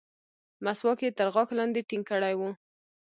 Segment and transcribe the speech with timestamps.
[0.63, 2.41] مسواک يې تر غاښ لاندې ټينګ کړى و.